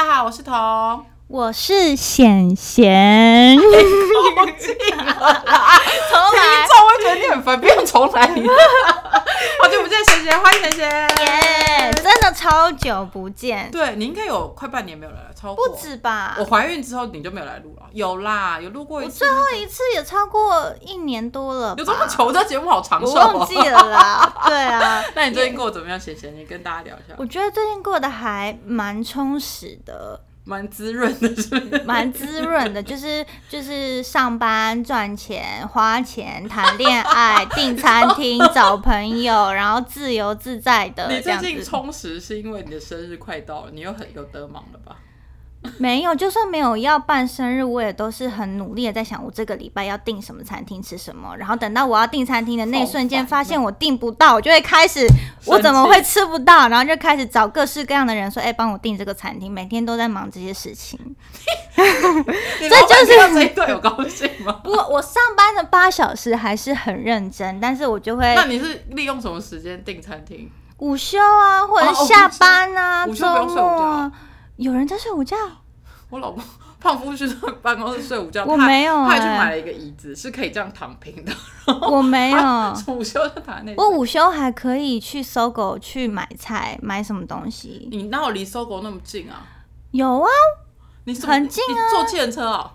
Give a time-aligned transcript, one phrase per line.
[0.00, 1.04] 家好，我是彤。
[1.28, 3.76] 我是贤贤， 重来，
[4.56, 4.72] 听
[6.66, 8.22] 众会觉得你很烦，不用重来。
[9.62, 11.99] 好久不见，贤贤，欢迎贤贤。
[12.30, 16.44] 的超久不见，对你应该有快半年没有来了，超过不止吧我？
[16.44, 19.24] 怀孕之后你就没有来录了，有啦，有录过一次。
[19.24, 22.06] 我最后一次也超过一年多了，有这么？
[22.06, 22.32] 久？
[22.32, 23.38] 这节目好长我寿哦。
[23.38, 24.32] 忘记了啦。
[24.46, 25.98] 对啊，那你最近过得怎么样？
[25.98, 27.14] 贤贤，你跟大家聊一下。
[27.18, 31.82] 我觉得最近过得还蛮充实的，蛮滋润的，是不是？
[31.84, 41.36] 蛮滋润的，就是就是上班赚钱、花钱、谈恋爱、订餐厅、找朋友，然后自由自在的你最。
[41.38, 44.96] 近充实是因为你的生日快到了，你又很有得忙了吧？
[45.76, 51.36] 没有，就算没有要办生日，我也都是很努力的在想，我这个礼拜要订什么餐厅吃什么。
[51.36, 55.06] 然后等到我要订餐厅的那一瞬间，发现我订不到，我就会开始
[55.44, 56.68] 我怎么会吃不到？
[56.68, 59.52] 然后就开始找各式各样的人说，哎、帮我订这个餐厅。
[59.52, 60.98] 每天都在忙这些事情。
[61.76, 64.60] 这就是这一段有高兴吗？
[64.64, 70.50] 不我上班的八小时还是很认真，但是我就会那你是利用什么时间订餐厅？
[70.78, 74.12] 午休啊，或者下班啊，午休周午休不用睡午觉末啊，
[74.60, 75.36] 有人在睡午觉。
[76.10, 76.42] 我老公
[76.80, 77.26] 胖夫去
[77.62, 81.32] 办公室睡午觉，我他没有他还去欸买了一个椅子，是可以这样躺平的。
[81.88, 82.38] 我没有，
[82.92, 83.74] 午休就躺那。
[83.76, 87.88] 我午休还可以去搜狗去买菜，买什么东西？
[87.90, 89.46] 你哪有离搜狗那么近啊？
[89.92, 90.28] 有啊，
[91.04, 92.70] 你很近啊你坐计程车哦，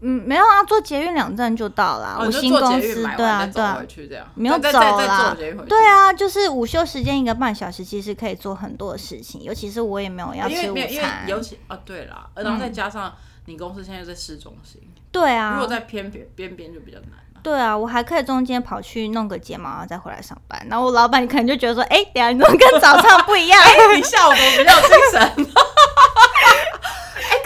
[0.00, 2.16] 嗯，没有啊，坐捷运两站就到啦。
[2.18, 5.36] 哦，我你就坐新公司，对啊，对啊没有走啦。
[5.68, 11.24] 对啊，就是午休时间一个半小时，其实可以做很多的事情，尤其是我也没有要吃午因为，因为餐。
[11.28, 13.12] 尤其啊，对啦，然后再加上
[13.44, 14.80] 你公司现在在市中心，
[15.12, 17.40] 对啊如果，在偏边边边就比较难了。
[17.42, 20.66] 对啊，我还可以中间跑去弄个睫毛，然后再回来上班。
[20.70, 23.60] 然后我老板可能就觉得说，哎、等下你怎么跟早上不一样？
[23.94, 25.46] 你下午怎么比较精神？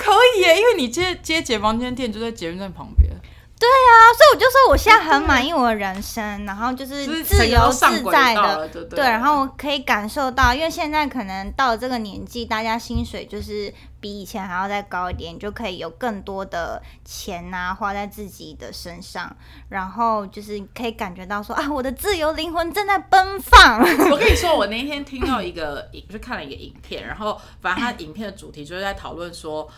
[0.09, 3.11] 哎、可以耶，因为你接接解放间店就在捷运站旁边，
[3.61, 19.37] 对啊，所以我就说我现在很满意我的人生，然后就是自由自在的对对，然后我可以感受到，因为现在可能到了这个年纪，大家薪水就是比以前还要再高一点，你就可以有更多的钱呐、花在自己的身上，
[19.69, 23.81] 然后就是可以感觉到说啊，我的自由灵魂正在奔放。
[23.81, 29.69] 我跟你说，我那天听到一个影，就看了一个影片，然后反正他影片的主题就是在讨论说。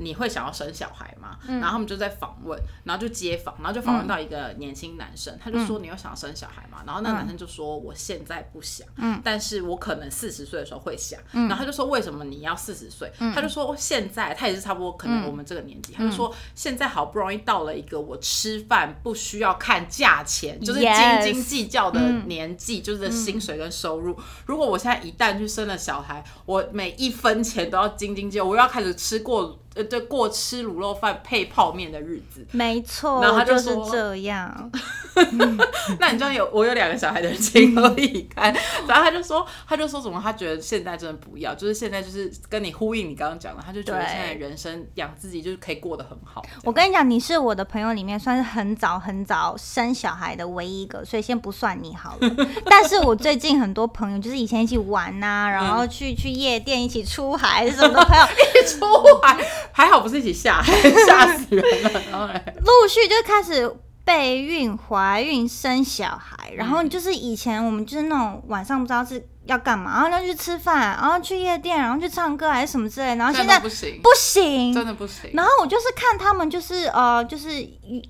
[0.00, 1.38] 你会想要生小孩吗？
[1.46, 1.60] 嗯。
[1.60, 6.82] 然后他们就在访问，然后就接访，然后就访问到一个年轻男生，他就说你有想要生小孩吗？
[6.86, 9.20] 然后那个男生就说我现在不想，嗯。
[9.22, 11.20] 但是我可能四十岁的时候会想。
[11.32, 13.12] 然后他就说为什么你要四十岁？
[13.18, 13.32] 嗯。
[13.34, 22.26] 他就说现在他也是差不多可能我们这个年纪，他就说现在好不容易到了一个我吃饭不需要看价钱，就是斤斤计较的嗯。
[22.26, 24.16] 年纪，就是薪水跟收入。
[24.46, 32.46] 如果我现在一旦去生了小孩，我每一分钱都要斤斤计较，我又要开始吃过呃对过吃卤肉饭配泡面的日子。
[32.52, 34.70] 没错，然后他就就是说这样。
[35.98, 38.52] 那你知道有我有两个小孩的人情何以堪？
[38.86, 40.20] 然后他就说，他就说什么？
[40.22, 46.42] 他觉得现在真的不要，就是现在就是跟你呼应你刚刚讲的，他就觉得对现在人生养自己就是可以过得很好。
[46.64, 52.46] 我跟你讲，你是我的朋友里面算是很早很早生小孩的唯一一个，所以先不算你好了。
[52.64, 58.86] 但是我最近很多朋友，就是以前一起玩呐、然后去去夜店一起出海什么的朋友， 一起出
[59.22, 59.36] 海
[59.72, 60.72] 还好不是一起下海，
[61.06, 62.02] 吓死人了。
[62.10, 63.72] 然后嘞陆续就开始
[64.04, 75.30] 备孕、怀孕、生小孩，然后就是以前我们就是那种晚上不知道是要干嘛，然后要去吃饭，然后去夜店，然后去唱歌还是什么之类，然后现现在不行，不行，真的不行。
[75.34, 78.02] 然后我就是看他们，就是呃，就是一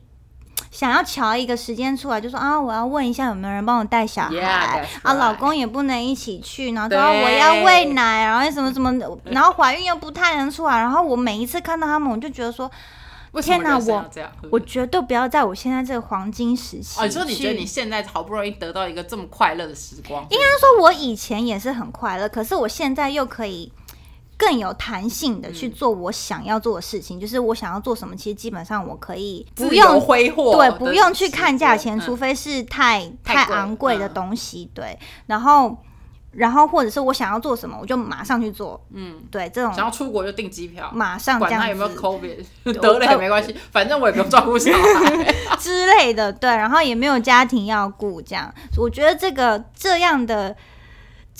[0.70, 4.34] 想要瞧一个时间出来，就说啊，我要问一下有没有人帮我带小孩。
[4.34, 12.70] Yeah, 啊.老公也不能一起去，然后说我要喂奶，然后什么什么的，然后怀孕又不太能出来，然后我每一次看到他们，我就觉得说，
[13.42, 14.04] 天哪我？
[14.52, 17.00] 我绝对不要在我现在这个黄金时期。
[17.00, 23.72] 哦，你说你觉得你现在好不容易得到一个这么快乐的时光，应该说，我以前也是很快乐，可是我现在又可以
[24.40, 27.20] 更有弹性的去嗯做我想要做的事情。
[27.20, 34.70] 就是我想要做什么，其实基本上我可以不用挥霍，对，不用去看价钱，嗯除非是太太太昂贵的嗯东西。
[34.72, 35.76] 对，然后
[36.32, 38.82] 然后或者是我想要做什么，我就马上去做。
[38.94, 42.44] 嗯，对，这种想要出国就订机票，马上这样管他有没有子 COVID，
[42.80, 45.34] 得了也没关系，反正我也不用照顾小孩。
[45.60, 46.32] 之类的。
[46.32, 50.56] 对，然后也没有家庭要顾，这样我觉得这个这样的。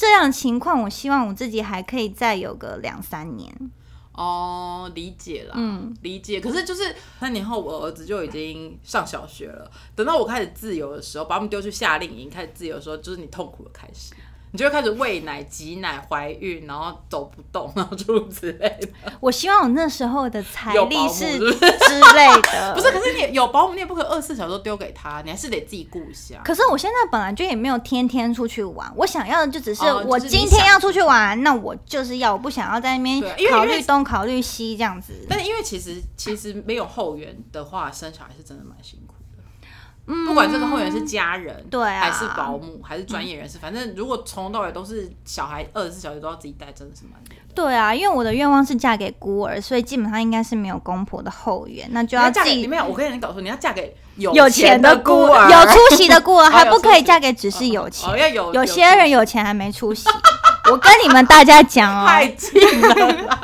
[0.01, 3.55] 这样情况，我希望我自己还可以再有个两三年。
[4.15, 6.41] 哦，理解啦，嗯理解。
[6.41, 9.71] 可是就是三年后，我儿子就已经上小学了。
[9.95, 14.15] 等到我开始自由的时候，把他们丢去夏令营，开始自由的时候，就是你痛苦的开始。
[14.53, 18.89] 你就会开始喂奶、挤奶、怀孕，然后走不动，然后诸如此类的。
[19.21, 26.41] 我希望我那时候的财力是 之类的， 不是，可是你有保姆，你也不可二十四小时都丢给他，你还是得自己顾一下。
[26.45, 33.21] 可是我现在本来就也没有天天出去玩，我想要的就只是哦我今天要出去玩，那我就是要，我不想要在那边
[33.51, 35.13] 考虑东考虑西这样子。
[35.29, 39.10] 但是因为其实其实没有后援的话，生小孩是真的蛮辛苦
[40.11, 40.27] 的。
[40.27, 47.43] 不管这个后援是家人，嗯对啊还是保姆，还是专业人士，反正如果从头到尾都是小孩二十四小时都要自己带，真的是蛮累的。
[47.55, 52.85] 对啊，因为我的愿望是嫁给孤儿，所以基本上应该是没有公婆的后援，那就要自己嫁给你没有？
[52.85, 58.17] 我跟你搞说，你要嫁给有有钱钱的孤儿，有出息的孤儿， 哦还不可以嫁给只是有钱哦，。
[58.17, 60.09] 要有有些人有钱还没出息，
[60.71, 63.39] 我跟你们大家讲哦太哦，近了。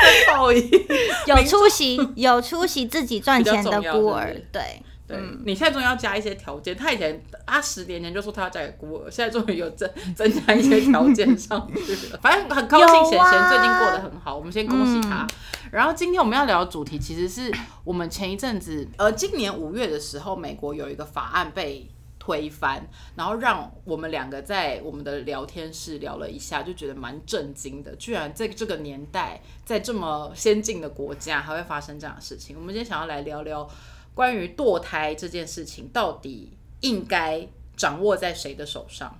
[1.26, 6.76] 有出息有出息自己赚钱的孤儿对不对，对，对，你现在终于要加一些条件。
[6.76, 12.18] 他以前他十年前就说他要嫁给孤儿，现在终于有增 增加一些条件上去了。
[12.22, 15.26] 反正很高兴，贤贤最近过得很好，我们先恭喜他。
[15.72, 17.52] 然后今天我们要聊的主题，其实是
[17.84, 21.90] 我们前一阵子，呃，今年五月的时候，美国有一个法案被。
[22.22, 22.86] 推翻，
[23.16, 27.96] 然后让我们两个在我们的聊天室聊了一下，就觉得蛮震惊的。
[27.96, 32.54] 居然在这个年代，在这么先进的国家，还会发生这样的事情。
[32.56, 33.66] 我们今天想要来聊聊
[34.14, 37.46] 关于堕胎这件事情，到底应该
[37.76, 39.16] 掌握在谁的手上？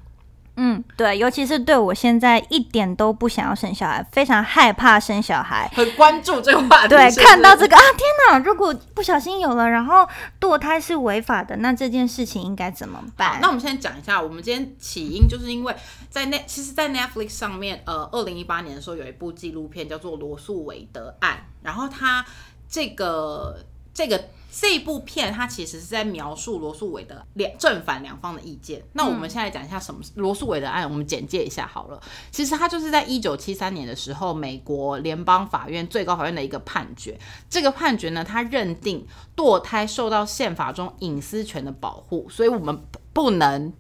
[0.57, 5.71] 嗯，对，尤其是对我现在一点都不想要生小孩，非常害怕生小孩。
[5.75, 6.89] 很关注这个话题。
[6.89, 8.39] 对，看到这个啊，天哪！
[8.45, 10.07] 如果不小心有了，然后
[10.39, 15.75] 堕胎是违法的，那这件事情应该怎么办？，那我们现在讲一下，我们今天起因就是因为
[16.11, 22.23] 在那，其实，在 Netflix 上面，呃，二零一八年的时候有一部纪录片叫做《罗素韦德案》，然后它
[22.69, 23.65] 这个
[24.01, 28.83] 这个这一部片，它其实是在描述罗素伟的两正反两方的意见。
[28.95, 32.01] 那我们现在讲一下什么是罗素伟的案，我们简介一下好了。
[32.31, 37.19] 其实它就是在一九七三年的时候，美国联邦法院最高法院的一个判决。
[37.51, 39.07] 这个判决呢，它认定
[39.37, 42.83] 堕胎受到宪法中隐私权的保护，所以我们
[43.13, 43.71] 不能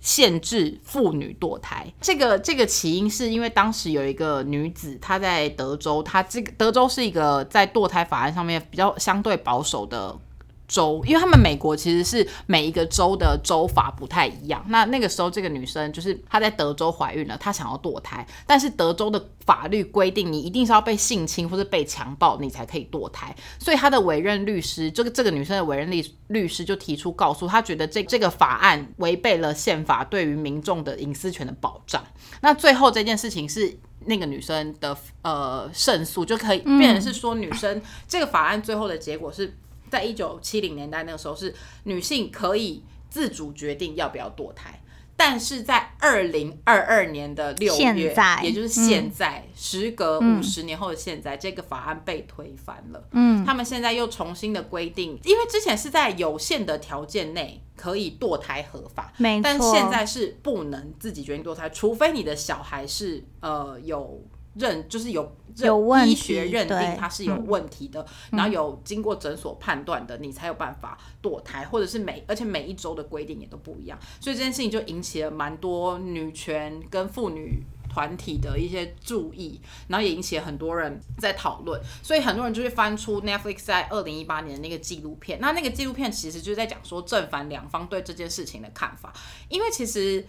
[0.00, 1.86] 限制妇女堕胎。
[2.00, 10.16] 这个这个起因是因为当时有一个女子，她在德州，她这个德州是一个在堕胎法案上面比较相对保守的。
[10.68, 14.64] 州，因为他们美国其实是每一个州的州法不太一样。
[14.68, 23.34] 那那个时候，这个女生就是她在德州怀孕了，她想要堕胎，但是德州的法律规定，你一定是要被性侵或者被强暴，你才可以堕胎。
[23.58, 32.04] 所以她的委任律师，这个这个女生的委任律律师就提出告诉她，觉得这这个法案违背了宪法对于民众的隐私权的保障。
[32.42, 33.78] 那最后这件事情是。
[34.06, 39.54] 那个女生的呃胜诉就可以变成是说，女生、这个法案最后的结果是
[39.90, 41.54] 在一九七零年代那个时候是
[41.84, 44.80] 女性可以自主决定要不要堕胎，
[45.16, 53.08] 但是在二零二二年的六月，也就是现在，时隔五十年后的现在，这个法案被推翻了。
[53.12, 59.42] 嗯，他们现在又重新的规定，因为之前是在有限的条件内可以堕胎合法，没错。
[59.42, 64.22] 但现在是不能自己决定堕胎，除非你的小孩是呃有
[64.58, 77.62] 认，就是有有医学认定它是有问题的，然后有经过诊所判断的，你才有办法堕胎，或者是每而且每一周的规定也都不一样，所以这件事情就引起了蛮多女权跟妇女。
[77.90, 85.40] 团体的一些注意，然后也引起了很多人在讨论，所以很多人就会翻出 Netflix 在二零一八年的那个纪录片。
[85.40, 89.12] 那那个纪录片其实就是在讲说正反两方对这件事情的看法，
[89.48, 90.24] 因为其实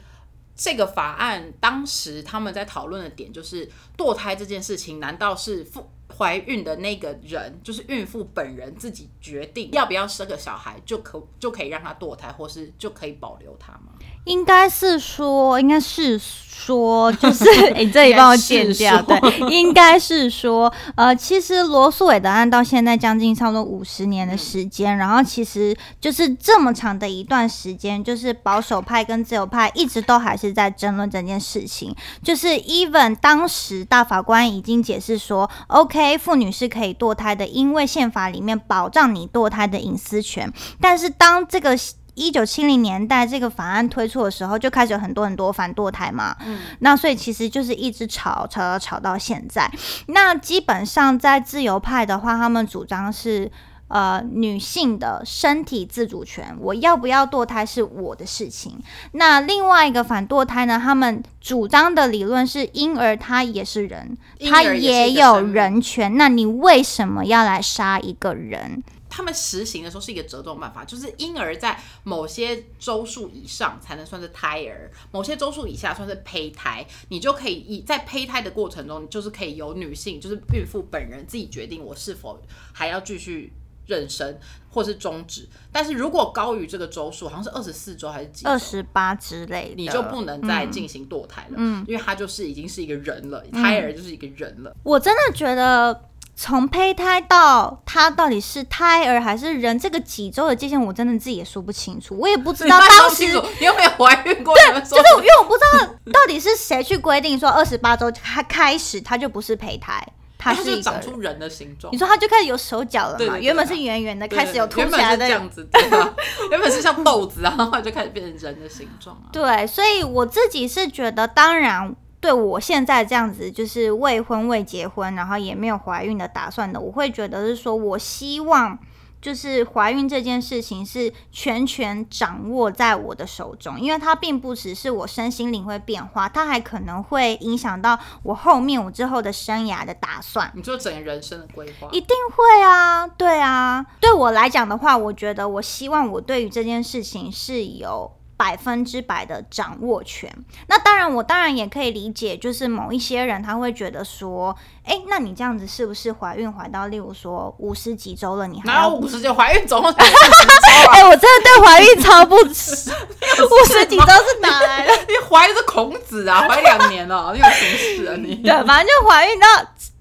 [0.59, 3.65] 这个法案当时他们在讨论的点就是
[3.97, 13.93] 堕胎这件事情，难道是妇怀孕的那个人，就是孕妇本人自己决定要不要生个小孩，就可就可以让他堕胎，或是就可以保留他吗？
[14.29, 19.17] 应该是说，应该是说，就是哎、 你这里帮我剪掉，对，
[19.49, 41.75] 应该是说，呃，其实罗素韦德案到现在将近差不多五十年的时间，然后其实就是这么长的一段时间，就是保守派跟自由派一直都还是在争论这件事情，就是 even 当时大法官已经解释说，OK，妇女是可以堕胎的，因为宪法里面保障你堕胎的隐私权，但是当这个
[42.19, 46.35] 一九七零年代这个法案推出的时候，就开始有很多很多反堕胎嘛。
[46.45, 49.71] 嗯，那所以其实就是一直吵吵吵吵到现在。
[50.07, 53.49] 那基本上在自由派的话，他们主张是。
[53.89, 58.77] 呃，女性的身体自主权，我要不要堕胎是我的事情。
[59.13, 64.15] 那另外一个反堕胎呢，他们主张的理论是婴儿他也是人，
[64.47, 66.15] 他也有人权。
[66.17, 68.83] 那你为什么要来杀一个人？
[69.09, 76.85] 他们实行的时候是一个折中办法，就是婴儿在某些周数以上才能算是胎儿，某些周数以下算是胚胎。
[77.09, 82.39] 你就可以以在胚胎的过程中，就是可以由女性，就是孕妇本人自己决定我是否
[82.71, 83.51] 还要继续
[83.87, 84.35] 妊娠
[84.69, 85.47] 或是终止。
[85.71, 88.45] 但是如果高于这个周数，好像是二十四周还是几？
[88.45, 94.75] 二十八之类的，你就不能再进行堕胎了，嗯因为他就是已经是一个人了，胎儿就是一个人了。
[94.83, 96.08] 我真的觉得。
[96.41, 104.55] 从胚胎到他到底是胎儿还是人，这个几周的界限我真的自己也说不清楚，我也不知道你 当时说清楚，你有没有怀孕过？
[104.55, 110.01] 对，就是因为我不知道到底是谁去规定说二十八周开开始它就不是胚胎，
[110.37, 110.81] 它是一个。
[110.81, 111.97] 长出人的形状你。
[111.97, 113.37] 说它就开始有手脚了嘛？
[113.37, 115.27] 原本是圆圆的，开始有凸起来的。
[115.27, 116.15] 样子，对啊，
[116.51, 119.27] 原本是像豆子啊，然后后来就开始变成人的形状啊。
[119.33, 128.77] 对，所以我自己是觉得，当然对我现在这样子，就是未婚未结婚，然后也没有怀孕的打算的，我会觉得是说我希望。
[129.21, 140.49] 就是怀孕这件事情是全权掌握在我的手中，因为它并不只是我身心灵会变化，它还可能会影响到我后面我之后的生涯的打算。
[140.55, 150.33] 你说整个人生的规划，一定会啊，对啊，对我来讲的话，我觉得我希望我对于这件事情是有百分之百的掌握权。
[150.67, 154.55] 那当然，我当然也可以理解，就是某一些人他会觉得说，
[154.85, 160.93] 哎，那你这样子是不是怀孕怀到，例如说五十几周了，你还有五十就怀孕总共才四十周啊？
[160.93, 162.89] 哎、我真的对怀孕超不耻，
[163.43, 164.93] 五十几周是哪来的？
[165.09, 168.35] 你怀的是孔子啊，怀两年了，你有什么事啊你？
[168.41, 169.47] 对，反正就怀孕到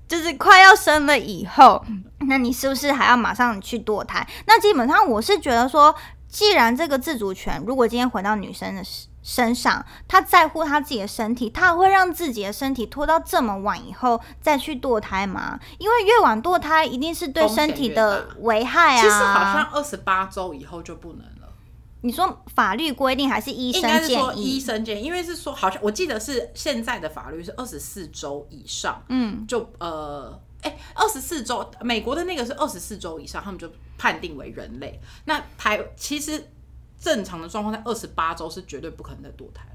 [0.07, 1.85] 就是快要生了以后，
[2.29, 4.25] 那你是不是还要马上去堕胎？
[4.47, 5.93] 那基本上我是觉得说，
[6.29, 15.59] 既然这个自主权，如果今天回到女生的身身上，她在乎她自己的身体，她会让自己的身体拖到这么晚以后再去堕胎吗？
[15.79, 19.03] 因为越晚堕胎，一定是对身体的危害啊。
[19.03, 21.49] 其实好像二十八周以后就不能了，
[22.03, 24.61] 你说法律规定还是医生建议说医？
[24.61, 35.01] 生建议，因为是说好像我记得是现在的法律是二十四周以上，嗯，就呃，哎，二十四周，美国的那个是二十四周以上，他们就判定为人类。
[35.25, 36.49] 那台其实
[37.01, 39.73] 正常的状况在二十八周是绝对不可能再堕胎了。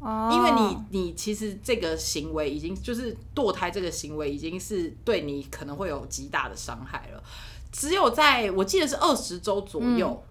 [0.00, 7.22] 哦因为你你其实这个行为已经就是堕胎这个行为已经是对你可能会有极大的伤害了。
[7.72, 10.22] 只有在我记得是二十周左右、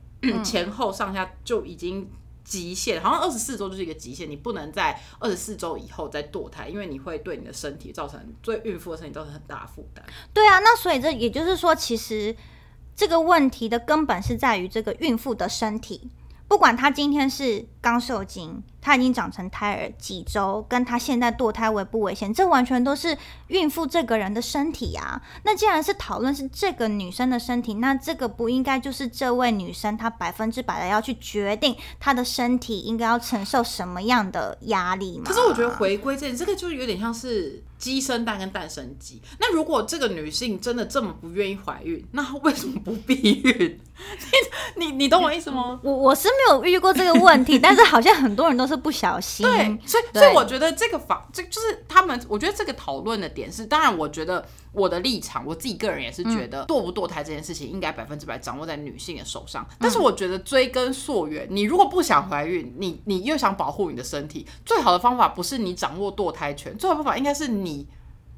[0.44, 2.08] 前后上下就已经
[2.44, 10.06] 极限，好像二十四周就是一个极限，你不能在二十四周以后再堕胎，因为你会对你的身体造成对孕妇的身体造成很大的负担。
[10.34, 12.36] 对啊，那所以这也就是说，其实
[12.96, 16.10] 这个问题的根本是在于这个孕妇的身体，
[16.48, 25.22] 不管她今天是刚受精，她已经长成胎儿几周，跟她现在堕胎危不危险，这完全都是孕妇这个人的身体啊。
[25.44, 35.24] 那既然是讨论是这个女生的身体，那这个不应该就是这位女生她百分之百的要去决定她的身体应该要承受什么样的压力吗？
[35.26, 39.22] 可是我觉得回归这这个就有点像是鸡生蛋跟蛋生鸡。
[39.40, 43.80] 那如果这个女性真的这么不愿意怀孕，那她为什么不避孕？
[44.78, 45.78] 你你 你懂我意思吗？
[45.84, 49.46] 我我是没有遇过这个问题，但是好像很多人都是不小心。
[49.46, 59.68] 对，所以所以我觉得这个法，这就是他们，我觉得这个讨论的点是，当然，我觉得我的立场，我自己个人也是觉得堕不堕胎这件事情应该百分之百掌握在女性的手上。
[59.80, 67.73] 但是我觉得追根溯源，你如果不想怀孕，你你又想保护你的身体，最好的方法不是你掌握堕胎权，最好的方法应该是你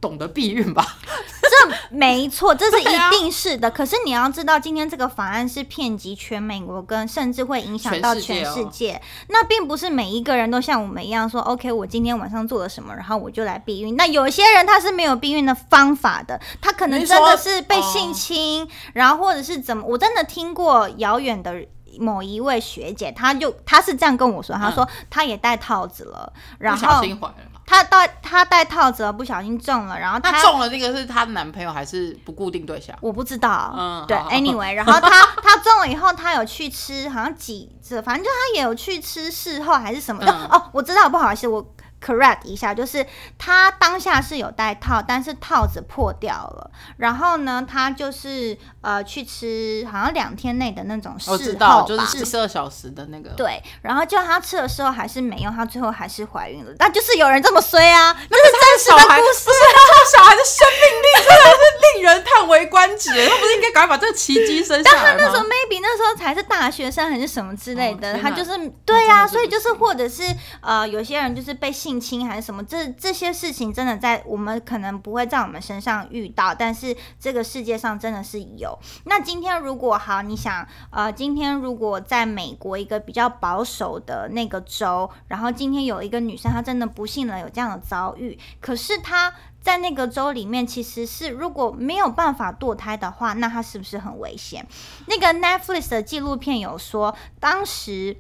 [0.01, 0.85] 懂得避孕吧。
[1.41, 3.71] 这没错，这是 一定是的。
[3.71, 9.01] 可是你要知道，今天这个法案是遍及全美国，跟甚至会影响到全全世界哦世界。
[9.29, 13.95] 那并不是每一个人都像我们一样说，OK，我今天晚上做了什么，然后我就来避孕。
[13.95, 21.65] 那有些人他是没有避孕的方法的，他可能真的是被性侵，然后或者是怎么，我真的听过遥远的。
[21.97, 27.54] 某一位学姐，她就她是这样跟我说，她说她也戴套子了，然不小后心怀了。
[27.65, 32.95] 她戴她戴套子，不小心中了，然后她那中了那个是她的男朋友还是不固定对象？
[33.01, 33.73] 我不知道，
[34.07, 35.09] 对嗯好好，anyway，然后她
[35.41, 40.31] 她 中了以后，她有去吃，好像几这，反正就她也有去吃事后还是什么的。
[40.31, 41.65] 嗯哦，我知道，不好意思，我
[42.05, 43.05] correct 一下，就是
[43.37, 46.69] 他当下是有戴套，但是套子破掉了。
[46.97, 53.29] 然后呢，他就是呃去吃，好像两天内的那种事后我知道，就是四十二小时的那个。
[53.31, 56.71] 对，然后就他吃的时候还是没用，他最后还是怀孕了。
[56.77, 63.09] 但就是有人这么衰啊，那是真实小孩的故事不是他小孩的生命力真的是令人叹为观止。
[63.09, 65.19] 他不是应该赶快把这个奇迹生下来吗？
[65.19, 68.51] 那时候 maybe 那时候才是大学生还是什么之类的，哦他就是
[68.85, 70.23] 对呀、那真的是所以就是或者是
[70.61, 78.77] 呃，有些人就是被性性侵还是什么，这这些事情真的在我们可能不会在我们身上遇到，但是这个世界上真的是有。
[79.05, 94.67] 那今天如果好，你想，呃，今天如果在美国一个比较保守的那个州，然后今天有一个女生，她真的不幸的有这样的遭遇，可是她在那个州里面，其实是如果没有办法堕胎的话，那她是不是很危险？
[95.07, 98.17] 那个 Netflix 的纪录片有说，当时。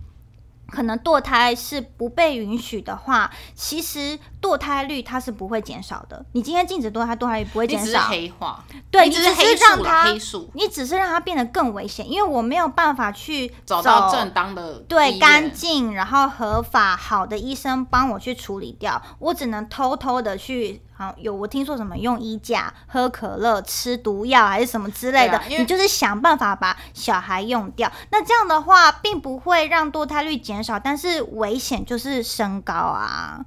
[0.67, 6.25] 可能堕胎是不被允许的话，其实堕胎率它是不会减少的。
[6.31, 8.07] 你今天禁止堕胎，堕胎率不会减少。
[8.07, 20.81] 黑化，对，你只是让它，数你只是让它变得更危险，因为我没有办法去找到正当的、对干净然后合法好的医生帮我去处理掉，我只能偷偷的去。
[20.97, 27.91] 好，有我听说什么用衣架、喝可乐、吃毒药还是什么之类的，你就是想办法把小孩用掉。
[28.11, 33.45] 那这样的话，并不会让堕胎率减少，但是危险就是升高啊。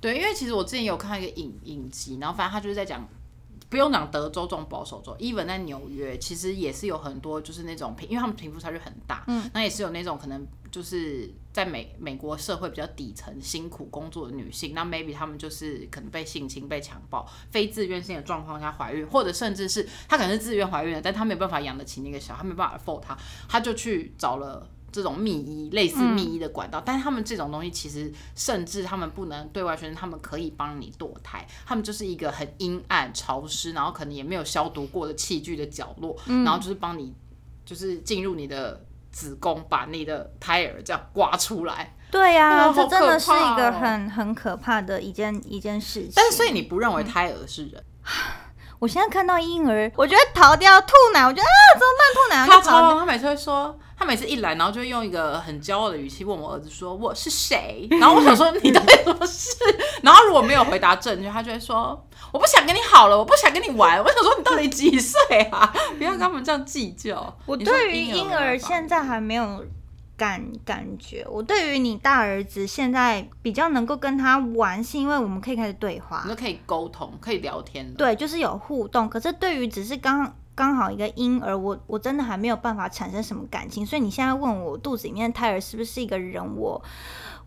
[0.00, 3.06] 对，因为其实我之前有看一个影影集，然后反正他就是在讲。
[3.70, 23.16] 不用讲德州这种保守州，even 在纽约，其实也是有很多就是那种贫，因为他们贫富差距很大，嗯，那也是有那种可能就是在美美国社会比较底层辛苦工作的女性，那 maybe 她们就是可能被性侵、被强暴、非自愿性的状况下怀孕，或者甚至是她可能是自愿怀孕的，但她没有办法养得起那个小孩，没办法 afford 她，
[23.48, 24.68] 她就去找了。
[24.90, 37.12] 这种密医类似密医的管道，但是他们这种东西其实甚至他们不能对外宣称，他们可以帮你堕胎，他们就是一个很阴暗、潮湿，然后可能也没有消毒过的器具的角落，然后就是帮你
[37.66, 38.82] 就是进入你的
[39.18, 41.92] 子宫，把你的胎儿这样刮出来。
[42.08, 46.12] 对呀，这真的是一个很很可怕的一件一件事情。
[46.14, 47.82] 但是所以你不认为胎儿是人？
[48.78, 52.46] 我现在看到婴儿，我觉得逃掉吐奶，我觉得啊，怎么办？
[52.46, 59.56] 吐奶他超，他每次会说，他每次一来，然后就会用一个很骄傲的语气问我儿子说：“我是谁？”然后我想说你到底什么事？
[60.02, 62.00] 然后如果没有回答正确，他就会说
[62.32, 65.74] ：“我不想跟你好了，我不想跟你玩。”我想说你到底几岁啊？
[65.98, 67.36] 不要跟他们这样计较。
[67.44, 69.64] 我对于婴儿现在还没有。
[70.18, 79.08] 感感觉，我对于你大儿子现在比较能够跟他玩，是因为我们可以开始对话，你可以沟通，可以聊天，对，就是有互动。
[79.08, 83.86] 可是对于只是刚刚好一个婴儿，我我真的还没有办法产生什么感情。
[83.86, 86.82] 所以你现在问我肚子里面的胎儿是不是一个人，我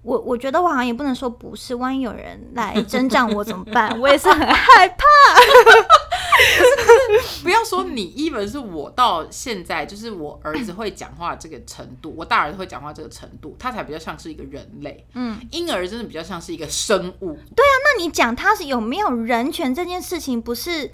[0.01, 3.93] 我我觉得我好像也不能说不是，万一有人来征战我怎么办？
[3.99, 5.03] 我也是很害怕。
[7.43, 15.05] 不要说你，一本是我到现在，就是我儿子会讲话这个程度，我大儿子会讲话这个程度，他才比较像是一个人类。
[15.15, 17.33] 嗯，婴儿真的比较像是一个生物。
[17.33, 20.89] 对啊，那你讲他是有没有人权这件事情，不是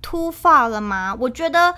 [0.00, 1.16] 突发了吗？
[1.18, 1.74] 我觉得，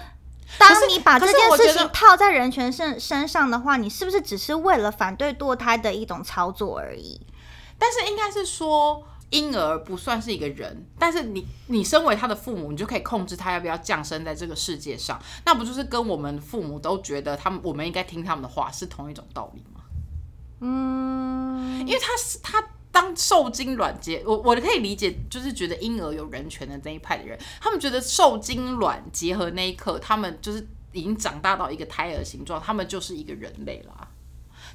[0.59, 7.21] 当你把这件事情套在人权身身上的话，你是不是只是为了反对堕胎的一种操作而已？
[7.79, 9.05] 但是应该是说。
[9.33, 19.81] 婴儿不算是一个人，但是你你身为他的父母，你就可以控制他要不要降生在这个世界上，那不就是跟我们父母都觉得他们我们应该听他们的话是同一种道理吗？
[20.61, 34.09] 嗯，因为他是他当受精卵结，我我可以理解，就是觉得婴儿有人权的那一派的人，他们觉得受精卵结合那一刻，他们就是已经长大到一个胎儿形状，他们就是一个人类了。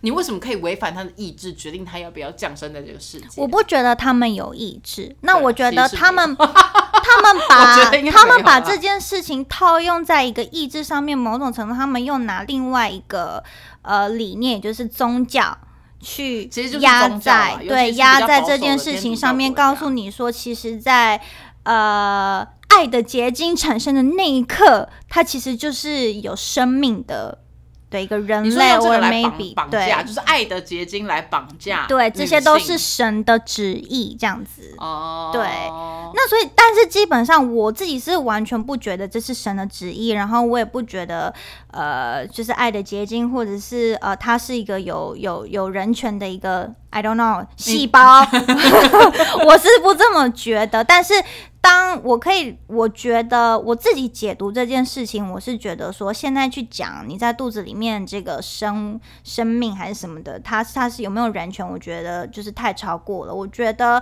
[0.01, 3.41] 你为什么可以违反他的意志，决定他要不要降生在这个世界？
[3.41, 5.15] 我不觉得他们有意志。
[5.21, 13.43] 那我觉得他们， 他们把他们把这件事情套用在一个意志上面，某种程度，他们又拿另外一个
[13.82, 15.58] 呃理念，也就是宗教
[16.00, 21.22] 去压在对压在这件事情上面，告诉你说，其实，在
[21.64, 27.40] 呃爱的结晶产生的那一刻，它其实就是有生命的。
[27.89, 34.76] 对一个人类，或 maybe 对，就是爱的结晶来绑架，对，这些都是神的旨意，这样子。
[34.78, 41.34] 哦，对，那所以，但是基本上我自己是完全不觉得这是神的旨意，然后我也不觉得，
[41.71, 48.19] 呃，就是爱的结晶，或者是呃，它是一个有有有人权的一个，I don't know，细胞，
[49.45, 51.13] 我是不这么觉得，但是。
[51.60, 61.67] 当我可以，我觉得我自己解读这件事情，我是觉得说，现在去讲你在肚子里面这个生生命还是什么的，它它是有没有人权？
[61.67, 63.36] 我觉得就是太超过了。
[63.36, 64.02] 我觉得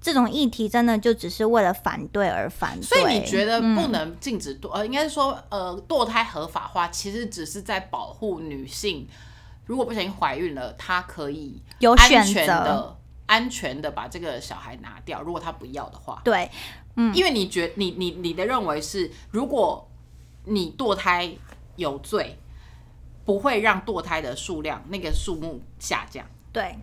[0.00, 2.82] 这种议题真的就只是为了反对而反对。
[2.82, 4.68] 所以你觉得不能禁止堕？
[4.70, 9.08] 呃，应该是说，呃，堕胎合法化其实只是在保护女性，
[9.66, 12.96] 如果不小心怀孕了，她可以有选择。
[13.24, 16.50] 安全的把这个小孩拿掉，如果他不要的话，对，
[16.96, 19.88] 嗯，因为你觉你你你的认为是，如果
[20.44, 21.32] 你堕胎
[21.76, 22.38] 有罪，
[23.24, 26.76] 不会让堕胎的数量那个数目下降，对，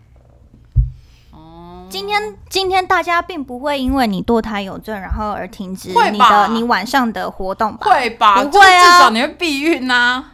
[1.32, 7.86] 哦，今天今天大家并不会因为你堕胎有罪，然后而停止你的你晚上的活动吧？
[7.86, 8.42] 会吧？
[8.42, 8.98] 不会啊。
[8.98, 10.32] 至少你会避孕呐、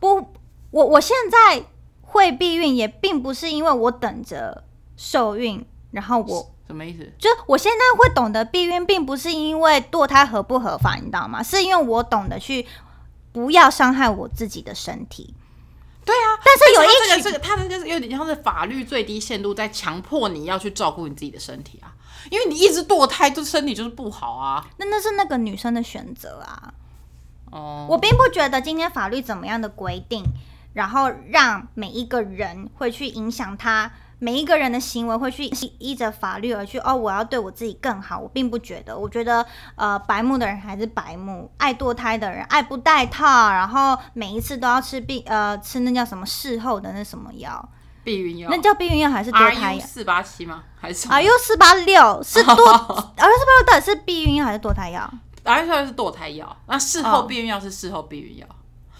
[0.00, 0.32] 不，
[0.70, 1.64] 我我现在
[2.02, 4.64] 会避孕，也并不是因为我等着
[4.96, 7.10] 受孕，然后我什么意思？
[7.18, 11.42] 就我现在会懂得避孕，并不是因为堕胎合不合法，你知道吗？
[11.42, 12.66] 是因为我懂得去
[13.32, 15.34] 不要伤害我自己的身体。
[16.04, 21.92] 对啊，但是有一个这个，他这个是有点像是法律最低限度在强迫你要去照顾你自己的身体啊，
[22.30, 24.66] 因为你一直堕胎，对身体就是不好啊。
[24.78, 26.72] 那那是那个女生的选择啊。
[27.50, 30.22] 哦，我并不觉得今天法律怎么样的规定，
[30.78, 38.16] 然后让每一个人会去影响他，每一个人的行为会去依依着法律而去哦，我要对我自己更好。
[38.16, 47.68] 我并不觉得，我觉得呃，白目的人还是白目，爱堕胎的人爱不戴套，然后每一次都要吃避呃吃那叫什么事后的那什么药，
[48.04, 50.62] 避孕药那叫避孕药还是堕胎药四八七吗？
[50.80, 52.54] 还是什么？R U 四八六是堕
[53.18, 55.12] R U 四八六到底是避孕药还是堕胎药
[55.42, 58.46] ？R U 四八六是堕胎药，那事后哦避孕药是事后避孕药，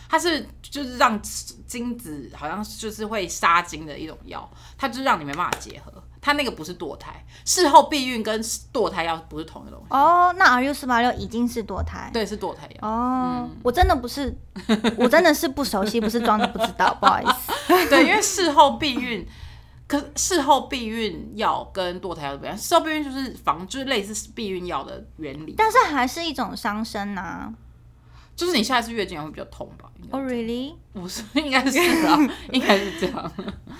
[0.08, 5.92] 它是就是让精子好像就是会杀精的一种药，它就是让你没办法结合。
[6.20, 8.42] 它那个不是堕胎，事后避孕跟
[8.72, 9.86] 堕胎药不是同一个东西。
[9.90, 12.10] 哦，那 R U 四八六已经是堕胎。
[12.12, 12.88] 对，是堕胎药。
[12.88, 14.36] 哦，我真的不是，
[14.98, 17.52] 我真的是不熟悉，不是装的不知道，不好意思。
[17.88, 19.26] 对，因为事后避孕，
[19.86, 27.50] 可事后避孕药跟堕胎药不一样，事后避孕就是防，就是类似避孕药的原理，但是还是一种伤身呐、
[28.38, 29.90] 就是你下一次月经会比较痛吧？
[30.00, 32.16] 应该哦、r e a l l y 不是， 应该是啊，
[32.52, 33.32] 应该是这样。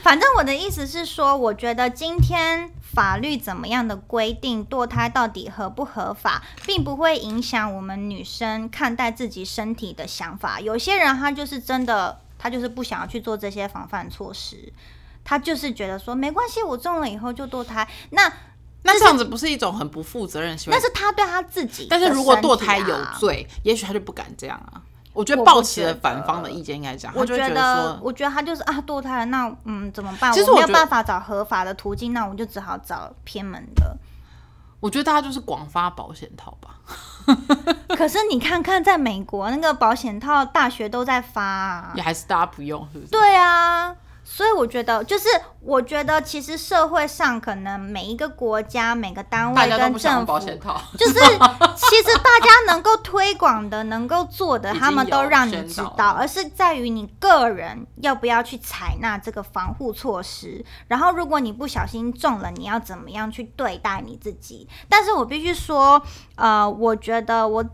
[0.03, 10.61] 反正我的意思是说，我觉得今天法律怎么样的规定堕胎到底合不合法，并不会影响我们女生看待自己身体的想法。
[10.61, 14.73] 有些人他就是真的，他就是不想要去做这些防范措施，
[15.23, 17.89] 他就是觉得说没关系，我中了以后就堕胎。
[18.11, 18.33] 那
[18.83, 20.83] 那这样子不是一种很不负责任的行为那？
[20.83, 24.81] 是他对他自己的但是如果堕胎有罪，也许他就不敢这样啊。
[25.13, 30.31] 我觉得抱起了反方的意见应该这样，我觉觉得，我觉得他就是啊，堕胎了，那嗯怎么办？
[30.31, 33.97] 我没有其实我觉得办法找合法的途径，那我就只好找偏门的。
[34.79, 36.77] 我觉得大家就是广发保险套吧。
[37.97, 42.03] 可是你看看，在美国那个保险套，大学都在发、啊也。
[42.03, 43.11] 还是大家不用，是不是？
[43.11, 43.93] 对啊，
[44.31, 45.27] 所以我觉得，就是
[45.61, 50.39] 我觉得，其实社会上可能每一个国家、每个单位跟政府。
[50.99, 51.15] 就是
[51.75, 60.63] 其实大家能够推广的、能够做的，他们都让你知道，而是在于你个人要不要去采纳这个防护措施。
[60.89, 64.69] 然后，如果你不小心中了，你要怎么样去对待你自己？
[64.91, 66.01] 但是我必须说，
[66.37, 67.65] 呃，我觉得我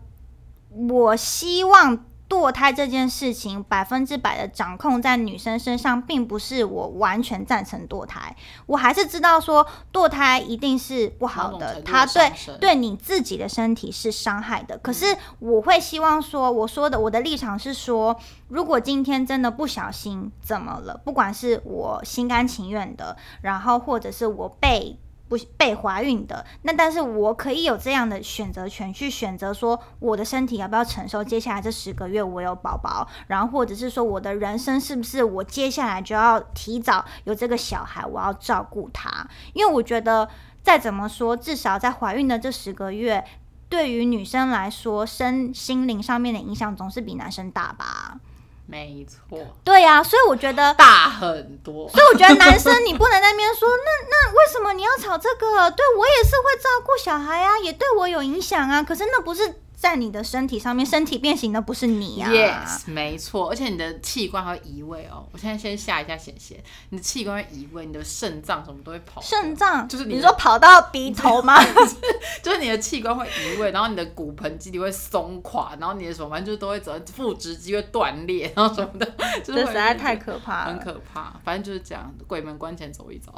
[0.89, 2.05] 我希望。
[2.27, 8.35] 堕胎这件事情百分之百的掌控在女生身上，并不是我完全赞成堕胎。
[8.65, 14.77] 我还是知道说堕胎一定是不好的它对对你自己的身体是伤害的。
[14.79, 24.99] 可是我会希望说，我说的我的立场是说，如果今天真的不小心怎么了，不管是我心甘情愿的，然后或者是我被。
[25.27, 40.29] 不被怀孕的，那但是我可以有这样的选择权，去选择说我的身体要不要承受接下来这十个月我有宝宝，然后或者是说我的人生是不是我接下来就要提早有这个小孩，我要照顾他，因为我觉得
[40.61, 43.25] 再怎么说，至少在怀孕的这十个月，
[43.67, 48.19] 对于女生来说，身心灵上面的影响总是比男生大吧？
[48.67, 50.73] 没错，对呀、所以我觉得。
[50.73, 51.87] 大很多。
[51.89, 55.69] 所以我觉得男生你不能在那边说，那那为什么你要吵这个？
[55.71, 58.81] 对我也是会照顾小孩啊，也对我有影响啊。
[58.81, 62.31] 可是那不是在你的身体上面，身体变形的不是你啊。
[62.31, 65.27] Yes，没错，而且你的器官还会移位哦。
[65.31, 69.29] 我现在先下一下显现，你的器官会移位，你的肾脏什么都会跑掉。
[69.29, 71.61] 肾脏就是你说跑到鼻头吗？
[72.41, 79.05] 就是你的器官会移位，然后你的骨盆肌底会松垮，然后你的什么反正就是都会走腹直肌会断裂，然后什么的，
[79.43, 80.79] 就是这实在太可怕了很。
[80.79, 81.33] 可怕。
[81.43, 83.33] 反正就是这样，鬼门关前走一遭。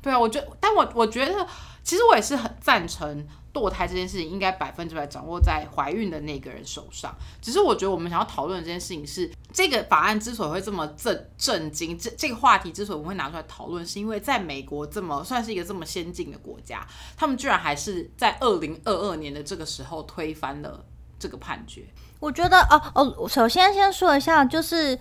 [0.00, 1.46] 对啊，我觉得，但我我觉得，
[1.82, 7.14] 其实我也是很赞成堕胎这件事情应该百分之百掌握在怀孕的那个人手上。
[7.40, 16.86] 只是我觉得我们想要讨论这件事情是，这个法案之所以会这么震震惊，这这个话题之所以我们会拿出来讨论，是因为在美国这么算是一个这么先进的国家，
[17.16, 20.84] 他们居然还是在二零二二年的这个时候推翻了
[21.18, 21.84] 这个判决。
[22.20, 24.98] 我觉得哦哦，首先先说一下，就是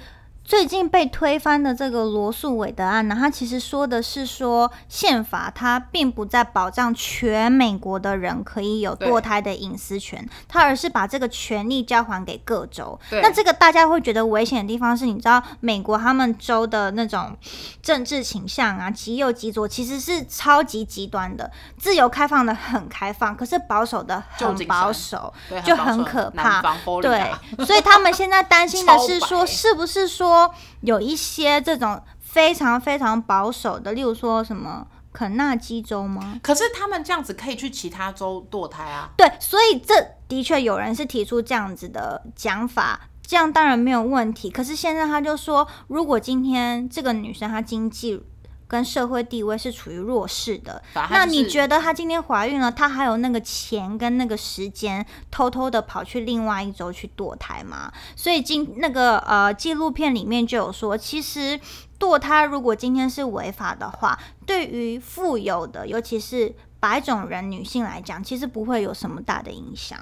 [0.49, 12.99] 最近被推翻的这个罗素韦德案呢，它其实说的是说宪法它并不在保障全美国的人可以有堕胎的隐私权，它而是把这个权利交还给各州。
[13.12, 17.38] 那这个大家会觉得危险的地方是，你知道美国他们州的那种
[17.83, 25.31] 政治倾向啊，极右极左其实是超级极端的，自由开放的很开放，可是保守的很保守，
[25.63, 26.59] 就很可怕。
[27.03, 27.31] 对，
[27.63, 30.38] 所以他们现在担心的是说， 是不是说。
[30.82, 36.39] 有一些这种非常非常保守的，例如说什么肯纳基州吗？
[36.43, 39.10] 可是他们这样子可以去其他州堕胎啊？
[39.17, 39.93] 对，所以这
[40.28, 44.49] 的确有人是提出这样子的讲法，这样当然没有问题。
[44.49, 48.23] 可是现在他就说，如果今天这个女生她经济。
[48.69, 57.91] 跟社会地位是处于弱势的，那你觉得她今天怀孕了，她还有那个钱跟那个时间偷偷的跑去另外一周去堕胎吗？
[58.15, 61.60] 所以今那个呃纪录片里面就有说，其实
[61.99, 69.97] 堕胎如果今天是违法的话，对于富有的尤其是白种人女性来讲，其实不会有什么大的影响，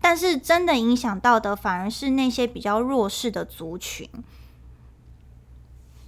[0.00, 4.08] 但是真的影响到的反而是那些比较弱势的族群。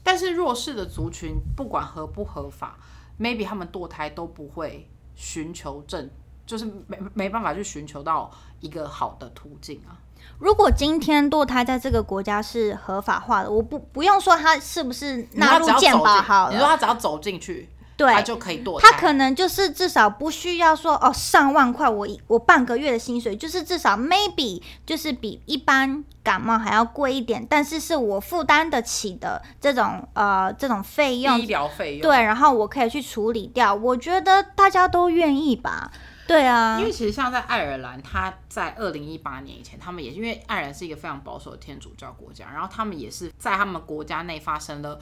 [0.02, 2.76] 但是弱势的族群不管合不合法
[3.20, 6.10] ，maybe 他们堕胎都不会寻求正，
[6.44, 9.98] 就是没没办法去寻求到一个好的途径啊。
[10.38, 17.68] 如果今天堕胎在这个国家是合法化的，我不不用说他是不是纳入健保好了，你说他只要走进去。
[18.02, 18.88] 对，他就可以堕胎。
[18.90, 32.02] 他可能就是至少不需要说哦，上万块，我我半个月的薪水，就是至少 maybe 就是比一般感冒还要贵一点，但是是我负担得起的这种呃这种费用，医疗费用。
[32.02, 35.92] 对，然后我可以去处理掉，我觉得大家都愿意吧。
[36.26, 44.98] 对啊，因为其实像在爱尔兰，他在二零一八年以前，他们也因为爱尔兰是一个非常保守的天主教国家，然后他们也是在他们国家内发生了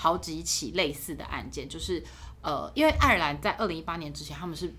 [0.00, 2.02] 好几起类似的案件，就是。
[2.42, 4.74] 呃，因为爱尔兰在二零一八年之前，他们是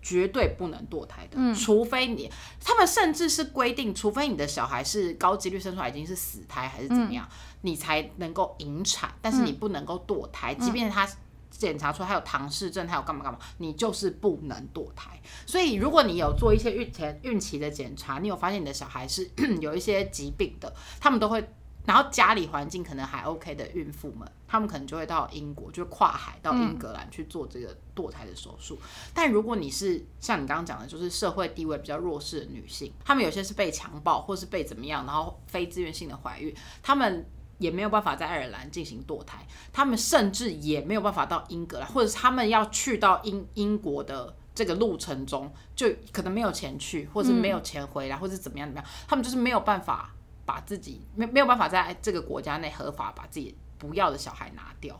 [0.00, 2.26] 绝对不能堕胎的，除非你，
[2.58, 7.28] 他们甚至是规定，除非你的小孩是高几率生出来已经是死胎还是怎么样，
[7.60, 11.06] 你才能够引产，但是你不能够堕胎，即便他
[11.50, 15.10] 检查出来他有唐氏症，他有干嘛干嘛，你就是不能堕胎。
[15.46, 19.30] 所以如果你有做一些孕前孕期的检查，你有发现你的小孩是
[19.60, 21.46] 有一些疾病的，他们都会。
[21.84, 28.78] 然后家里环境可能还 OK 的孕妇们，她们可能就会到英国，就跨海到英格兰去做这个堕胎的手术。
[29.12, 37.26] 但如果你是像你刚刚讲的，就是社会地位比较弱势的女性，她们有些是被强暴或是被怎么样，然后非自愿性的怀孕，她们
[37.58, 50.14] 也没有办法在爱尔兰进行堕胎，她们甚至也没有办法到英格兰，或者是她们要去到英英国的这个路程中，就可能没有钱去，或者没有钱回来，或者怎么样怎么样，她们就是没有办法。
[50.52, 54.94] 把自己没没有办法在这个国家内合法把自己不要的小孩拿掉，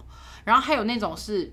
[0.44, 1.52] 然后还有那种是，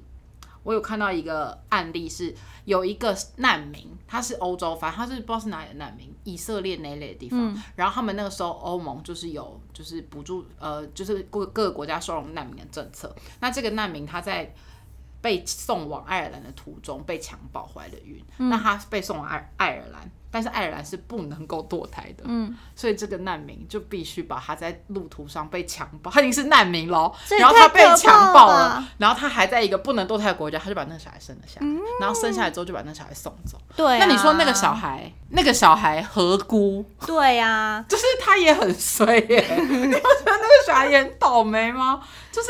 [0.64, 2.34] 我有看到一个案例是
[2.64, 14.56] 有一个难民，他是欧洲，反正他是不知道是哪里的难民，以色列那类的地方，然后他们那个时候欧盟就是有就是补助呃就是各各个国家收容难民的政策，那这个难民他在
[15.21, 20.10] 被送往爱尔兰的途中被强暴怀了孕，那他被送往爱爱尔兰。
[20.32, 31.67] 但是爱尔兰是不能够堕胎的，嗯，所以这个难民就必须把他在路途上被强暴，他已经是难民喽，然后他被强暴了，然后他还在一个不能堕胎的国家，他就把那个小孩生了下来，
[31.99, 33.60] 然后生下来之后就把那小孩送走。
[33.75, 36.86] 对，那你说那个小孩，那个小孩何辜？
[37.08, 41.99] 对呀，就是他也很衰耶， 你不觉得那个小孩也很倒霉吗？
[42.32, 42.49] 就是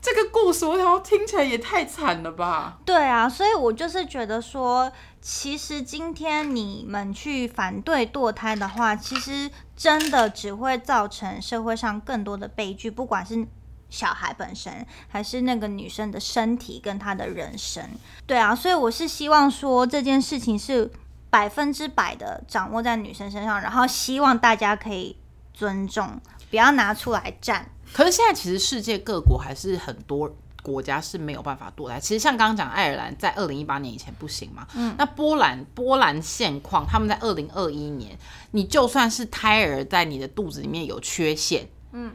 [0.00, 2.78] 这个故事，我想听起来也太惨了吧？
[2.84, 4.92] 对啊，所以我就是觉得说。
[5.28, 13.44] 其实今天你们去反对堕胎的话，其实真的只会造成社会上更多的悲剧，不管是
[13.90, 17.82] 小孩本身，还是那个女生的身体跟她的人生。
[18.24, 20.88] 对啊，所以我是希望说这件事情是
[21.28, 25.16] 百分之百的掌握在女生身上，然后希望大家可以
[25.52, 27.68] 尊重，不要拿出来战。
[27.92, 30.34] 可是现在其实世界各国还是很多。
[30.62, 32.00] 国家是没有办法堕胎。
[32.00, 34.66] 其实像刚刚讲，爱尔兰在二零一八年以前不行嘛。
[34.74, 34.92] 嗯。
[34.98, 38.18] 那波兰，波兰现况，他们在二零二一年，
[38.50, 42.10] 你就算是胎儿在你的肚子里面有缺陷，嗯，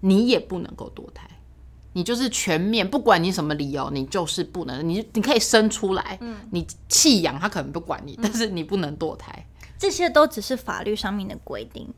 [0.00, 1.28] 你也不能够堕胎。
[1.92, 4.88] 你就是全面，不管你什么理由，你就是不能。
[4.88, 9.46] 你你可以生出来，嗯，你弃养他可能不管你，但是你不能堕胎。
[9.78, 11.92] 这些都只是法律上面的规定。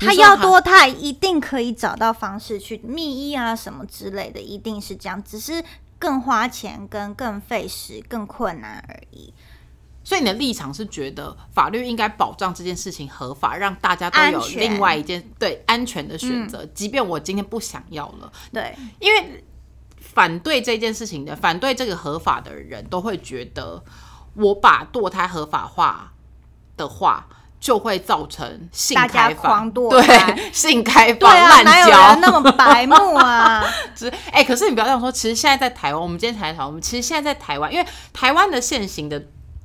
[0.00, 5.62] 他要多，他一定可以找到方式去密医啊，什么之类的，一定是这样，只是
[5.98, 9.32] 更花钱、跟更费时、更困难而已。
[10.02, 19.44] 所以你的立场是觉得法律应该保障这件事情合法，让大家都有另外一件对安全的选择，即便我今天不想要了，对，因为
[20.00, 23.84] 反对这件事情的，反对这个合法的人都会觉得，
[24.34, 26.12] 我把堕胎合法化
[26.76, 27.28] 的话。
[27.60, 33.62] 就会造成性大家开放，狂堕胎对 性开对放、啊，滥哪有那么白目啊？
[33.94, 39.22] 只哎、可是你不要这样说，其实现在在台湾，我们今天才讨论，我们其实现在在台湾，因为台湾的现行的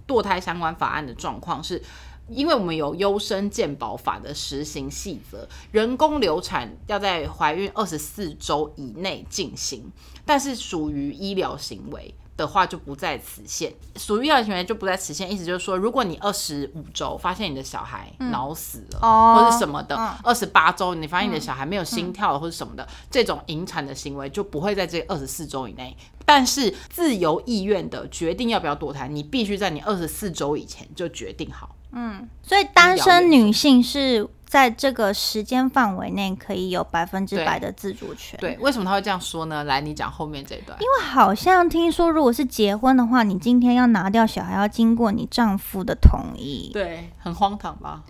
[0.07, 1.81] 堕胎相关法案的状况是。
[2.27, 9.91] 因为我们有优生健保法的实行细则，人工流产要在怀孕二十四周以内进行，
[10.25, 15.31] 但是属于医疗行为的话就不在此限，属于要的行为就不在此限。
[15.31, 25.95] 意思就是说，如果你二十五周发现你的小孩脑死了，哦或者什么的嗯，二十八周你发现你的小孩没有心跳了或者什么的，这种引产的行为就不会在这二十四周以内。
[26.25, 31.75] 但是自由意愿的决定要不要堕胎，你必须在你二十四周以前就决定好。
[31.97, 38.39] 嗯所以单身女性是在这个时间范围内可以有百分之百的自主权。
[38.39, 39.65] 对，为什么他会这样说呢？
[39.65, 40.77] 来，你讲后面这一段。
[40.79, 46.71] 因为好像听说，如果是结婚的话，你今天要拿掉小孩，要经过你丈夫的同意。
[46.71, 48.03] 对，很荒唐吧？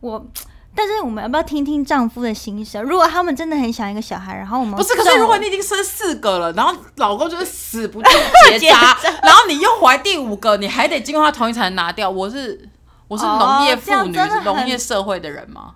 [0.00, 0.26] 我，
[0.74, 2.82] 但是我们要不要听听丈夫的心声？
[2.82, 8.08] 如果他们真的很想一个小孩，然后我们不是，可是如果你已经生四个了，然后老公就是死不去
[8.58, 12.08] 结扎，然后你又怀第五个，你还得经过他同意才能拿掉。
[12.08, 12.66] 我是
[13.08, 15.74] 我是哦农业妇女、真的很农业社会的人吗？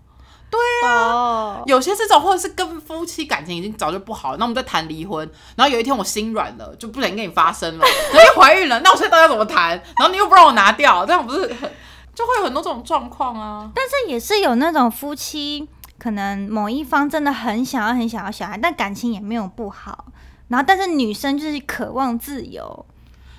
[0.85, 9.70] 哦，有些这种，或者是跟夫妻感情已经早就不好了，那我们在谈离婚，然后有一天我心软了，就不想跟你发生了， 你又怀孕了，那我现在到底要怎么谈？
[9.70, 11.70] 然后你又不让我拿掉，这样不是很
[12.14, 13.70] 就会有很多这种状况啊？
[13.74, 20.06] 但是也是有那种夫妻，可能某一方真的很想要很想要小孩，但感情也没有不好，
[20.48, 22.87] 然后但是女生就是渴望自由。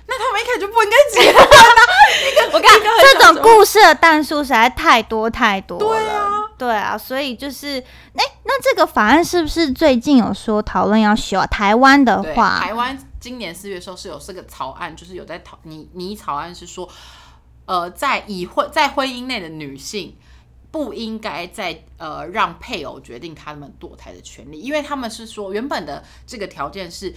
[0.08, 1.64] 那他们一开始就不应该结婚啊！
[2.52, 6.00] 我看这种故事的弹数实在太多太多了。
[6.00, 7.78] 对啊，对啊，所以就是，
[8.14, 11.46] 哎、那这个法案是不是最近有说讨论要修啊？
[11.46, 16.88] 台湾的对，话，台湾今年四月的时候是有这个草案，就是有在讨拟拟草案是说，
[17.66, 20.16] 呃，在已婚在婚姻内的女性。
[20.70, 27.12] 不应该再呃让配偶决定他们堕胎的权利，因为他们是说原本的这个条件是，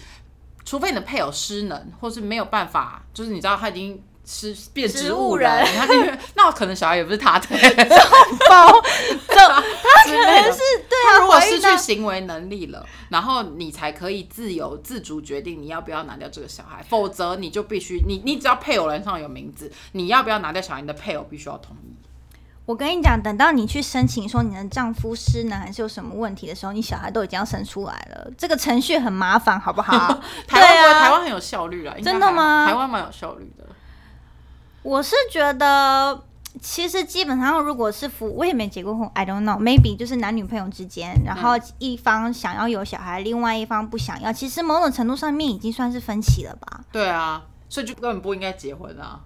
[0.64, 5.94] 除非你的配偶失能，或是没有办法，就是你知道他已经是变植植物物人，人他就
[6.36, 8.82] 那可能小孩也不是他的，包，
[9.28, 9.48] 他
[10.06, 21.96] 可能是对啊，他如果失去行为能力了，然后你才可以自由自主决定你要不要拿掉这个小孩，否则你就必须你你只要配偶栏上有名字，你要不要拿掉小孩，你的配偶必须要同意。
[22.72, 29.92] 我跟你讲，等到你去申请说你的丈夫失能还是有什么问题的时候，你小孩都已经要生出来了，这个程序很麻烦，好不好？
[30.48, 33.66] 台湾、对啊台湾很有效率啦，真的吗台湾蛮有效率的。
[34.84, 36.24] 我是觉得，
[36.62, 46.80] 其实基本上如果是夫，我也没结过婚，I don't know，maybe 就是男女朋友之间，然后一方想要有小孩，另外一方不想要，其实某种程度上面已经算是分歧了吧？
[46.90, 49.20] 对啊，所以就根本不应该结婚啊。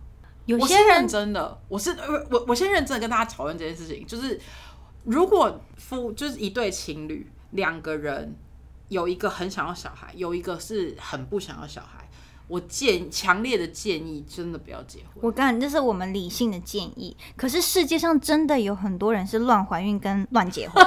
[0.45, 4.39] 有些认人真的，我是呃我我先认真的跟大家讨论这件事情，就是
[5.03, 8.35] 如果夫就是一对情侣，两个人
[8.89, 12.07] 有一个很想要小孩，有一个是很不想要小孩，
[12.47, 15.23] 我建强烈的建议真的不要结婚。
[15.23, 17.17] 我告诉你，这是我们理性的建议。
[17.35, 20.85] 可是世界上真的有很多人是乱怀孕跟乱结婚，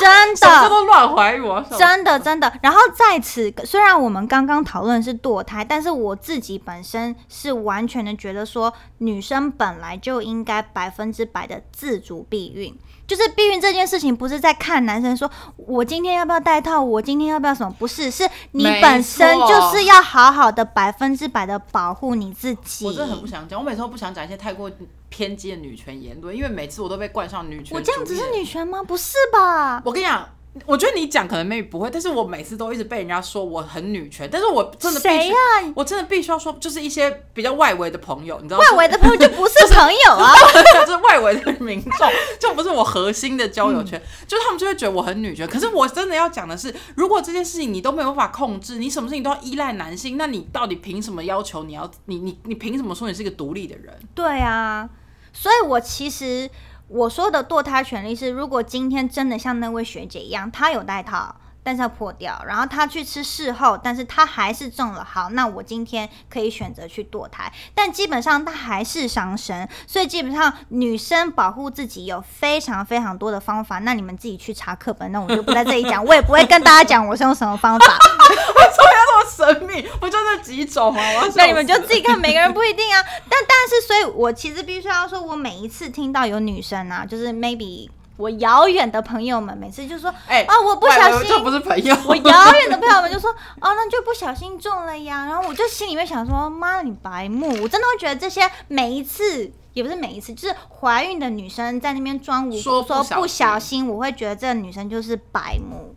[0.00, 0.36] 真的。
[0.36, 1.40] 什么叫做乱怀疑？
[1.40, 12.76] 我真的真的，然后在此，虽然我们刚刚讨论是堕胎，但是我自己本身是完全的觉得说，女生本来就应该百分之百的自主避孕。
[13.06, 22.86] 就是避孕这件事情，不是在看男生说我今天要不要戴套，我今天要不要什么，不是，是你本身就是要好好的百分之百的保护你自己。
[22.86, 24.70] 我真的很不想讲，我每次都不想讲一些太过
[25.10, 27.76] 偏激的女权言论，因为每次我都被冠上女权。
[27.76, 28.46] 我这样子是女。
[28.46, 28.80] 权吗？
[28.80, 29.82] 不是吧？
[29.84, 30.24] 我跟你讲，
[30.64, 35.36] 我觉得你讲可能 maybe 不会，但是我每次都一直被人家说我很女权，但是我真的必须谁呀、
[35.74, 40.32] 我真的必须要说，就是一些比较外围的朋友，你知道，外围的朋友就不是朋友啊。
[40.86, 45.46] 就是外围的民众，就不是我核心的交友圈，嗯就是他们就会觉得我很女权。
[45.48, 53.92] 可是我真的要讲的是，如果这件事情你都没有办法控制，你什么事情都要依赖男性，那你到底凭什么要求你要你你你凭什么说你是一个独立的人？
[54.14, 54.88] 对啊，
[55.32, 56.48] 所以我其实
[56.88, 61.34] 我说的堕胎权利是，如果今天真的像那位学姐一样，她有戴套。
[61.66, 65.04] 但是要破掉，然后他去吃事后，但是他还是中了。
[65.04, 73.80] 好，那我今天可以选择去堕胎，但基本上他还是伤身，所以基本上女生保护自己有非常非常多的方法。
[73.80, 77.98] 那你们自己去查课本，那我就不在这里讲， 我也不会跟大家讲我是用什么方法。
[78.28, 81.02] 为什么要这么神秘，不就那几种吗？
[81.34, 83.02] 那你们就自己看，每个人不一定啊。
[83.28, 95.26] 但但是，所以我其实必须要说，我每一次听到有女生啊，就是 maybe 我遥远的朋友们，每次就说，哎啊我不小心这不是朋友， 我遥远的朋友们就说，哦，那就不小心中了呀。
[95.26, 97.48] 然后我就心里面想说，妈，你白目！
[97.62, 99.52] 我真的会觉得这些每一次。
[99.76, 105.94] 也不是每一次，就是怀孕的女生在那边装无辜，说说不小心，我会觉得这个女生就是白目。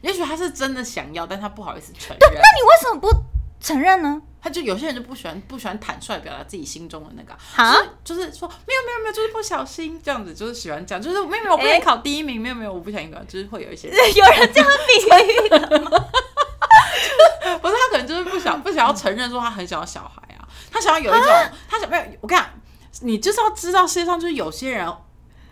[0.00, 2.18] 也许她是真的想要，但她不好意思承认。
[2.18, 3.08] 对那你为什么不
[3.60, 4.20] 承认呢？
[4.42, 14.94] 他就有些人就不喜欢不喜欢坦率表达自己心中的那个哈啊，就是就是说没有没有没有，就是不小心这样子，就是喜欢讲，就是没有没有，我不小心考第一名，没有没有，我不小心考，就是会有一些人， 有人这样比
[15.44, 15.58] 喻的
[17.60, 21.30] 不是他可能就是不想不想要承认说他很想要小孩啊，他想要有一种
[21.68, 22.48] 他想没有，我跟你讲，
[23.02, 24.90] 你就是要知道世界上就是有些人。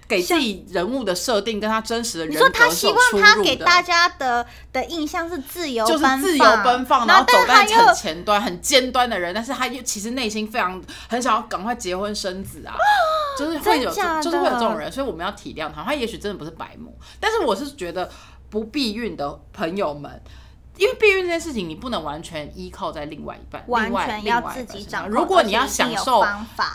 [0.08, 12.74] 给自己人物的设定跟他真实的人你说他希望他给大家的的印象是自由就是，自由奔放，然然后走在很前端、很尖端的人，但是他又其实内心非常很想要赶快结婚生子啊，
[13.38, 13.90] 就是会有
[14.22, 15.84] 就是会有这种人，所以我们要体谅他。
[15.84, 18.10] 他也许真的不是白目，但是我是觉得
[18.48, 20.20] 不避孕的朋友们。
[20.78, 25.10] 因为避孕这件事情，你不能完全依靠在另外一半，完另外全要另外一自己掌控。
[25.10, 26.24] 半身上如果你要享受，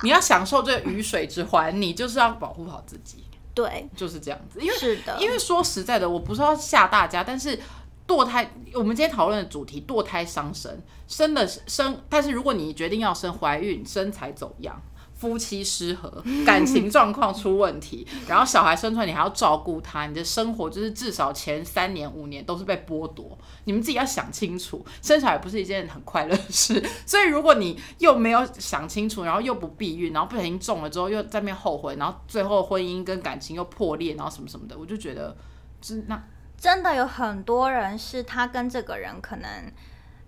[0.03, 3.23] 你要享受这个鱼水之欢，你就是要保护好自己，
[3.55, 4.59] 对，就是这样子。
[4.59, 7.57] 因为是的，因为说实在的，我不是要吓大家，但是
[8.05, 14.81] 堕胎，我们今天讨论的主题堕胎伤身，生的生，但是如果你决定要生，怀孕身材走样。
[15.23, 23.37] 夫妻失和，感情状况出问题， 然后小孩生出来，你还要照顾他，你的生活就是至少前三年五年都是被剥夺。
[23.63, 26.83] 你们自己要想清楚，生小孩不是一件很快乐的事。
[27.07, 35.33] 所以如果你又没有想清楚，然后又不避孕，然后不小心中了之后又在那边后悔，然后最后婚姻跟感情又破裂，然后什么什么的，我就觉得，
[35.79, 36.21] 就是那
[36.57, 39.49] 真的有很多人是他跟这个人可能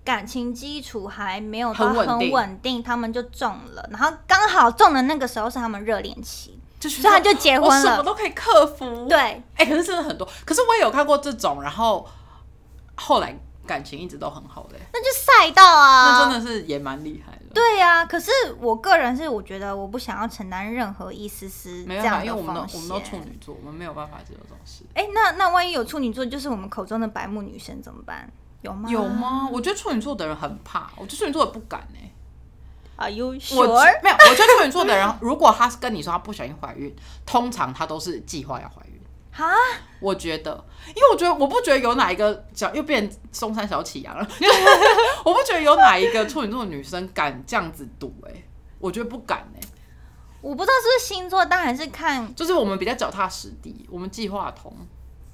[0.05, 8.03] 感情基础还没有到很很稳定定，他们就中了，然后刚好中的那个时候是他们热恋期，就是所以他就结婚了什么了。
[8.03, 12.07] 都可以克服。，对，哎、可是真的很多，可是我也有看过这种，然后
[12.95, 13.35] 后来
[13.65, 17.39] 感情一直都很好的、那就赛道啊，那真的是也蛮厉害的。
[17.51, 18.29] 对呀、可是
[18.59, 23.15] 我个人是我觉得我不想要承担任何一丝丝这没办法，因为我们我们都处。
[23.17, 24.83] 女座，我们没有办法接受这种事。
[24.93, 28.29] 哎、那那万一有处女座，就是我们口中的白目女生怎么办？
[28.65, 28.89] 有吗？
[28.89, 29.05] 有？
[29.07, 29.49] 吗？
[29.51, 32.11] 我觉得处女座的人很怕，我觉得处女座也不敢哎、
[32.97, 33.67] Are you sure？
[34.01, 36.93] 没有，我觉得处女座的人，如果他是跟你说他不小心怀孕，
[37.25, 39.01] 通常他都是计划要怀孕。
[39.31, 39.53] 哈，
[39.99, 40.51] 我觉得，
[40.87, 44.25] 因为我觉得我不觉得有哪一个小又变松山小启阳了，
[45.25, 48.31] 我不觉得有哪一个处女座的女生敢这样子赌哎、
[48.79, 49.59] 我觉得不敢哎、
[50.39, 54.73] 我不知道是不是星座，当然是看就是我们比较脚踏实地，我们计划通，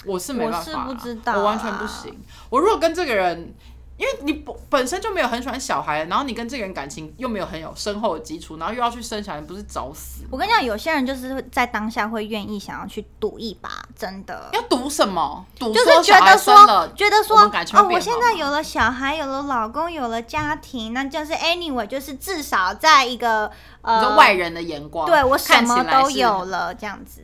[0.06, 2.20] 我是没办法啦，我是不知道我完全不行。
[2.50, 3.54] 我如果跟这个人，
[3.98, 10.24] 因为你本本身就没有很喜欢小孩，然后你跟这个人感情又没有很有深厚的基础，然后又要去生小孩，不是找死？
[10.32, 14.50] 我跟你讲，有些人就是在当下会愿意想要去赌一把，真的。
[14.54, 15.46] 要赌什么？
[15.60, 16.56] 赌就是觉得说，，
[16.96, 23.52] 觉得说，哦，我现在有了小孩，有了老公，有了家庭，那就是 anyway，就是至少在一个
[23.84, 27.22] 呃外人的眼光，对我什么都有了，这样子。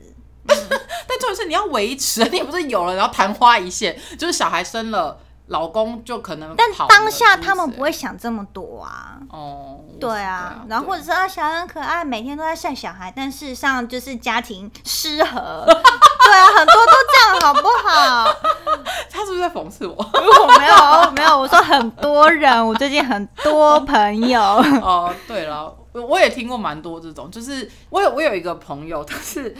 [1.07, 9.17] 但重点是你要维持， 你也不是有了然后昙花一现，就是小孩生了，老公就可能但当下他们不会想这么多啊。
[9.29, 15.65] 哦，对啊，然后或者是啊，小孩很可爱，每天都在晒小孩，但事实上就是家庭失和。
[16.27, 18.27] 对啊，很多都这样，好不好？
[19.09, 19.95] 他是不是在讽刺我？
[19.95, 24.41] 我没有，没有，我说很多人，我最近很多朋友。
[24.41, 29.55] 哦，对了，我我也听过蛮多这种，就是我有我有一个朋友，他是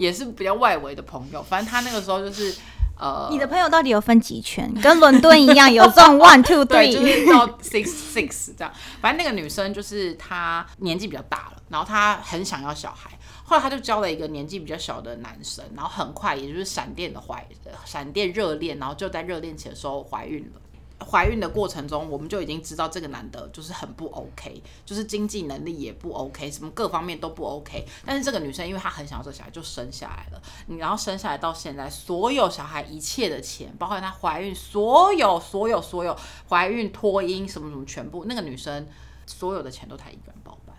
[0.00, 2.56] 也是比较外围的朋友，反正他那个时候就是
[2.98, 4.72] 呃，你的朋友到底有分几圈？
[4.82, 6.90] 跟伦敦一样，有这种 one two three。
[6.90, 7.84] 是到 six
[8.14, 8.72] six 这样。
[9.02, 13.10] 反正那个女生就是她年纪比较大了，然后她很想要小孩，
[13.44, 17.46] 后来她就交了一个年纪比较小的男生，然后很快也就是闪电的怀
[17.84, 20.60] 闪电热恋，然后就在热恋期的时候怀孕了。
[21.04, 27.86] 怀孕的过程中，我们就已经知道这个男的就是很不 OK，就是经济能力也不 OK，什么各方面都不 OK。
[28.04, 30.42] 但是这个女生因为她很想要这小孩，就生下来了。
[30.66, 36.16] 你然后生下来到现在，所有小孩一切的钱，包括她怀孕所有所有所有
[36.48, 38.86] 怀孕托婴什么什么全部，那个女生
[39.26, 40.76] 所有的钱都她一个人包办。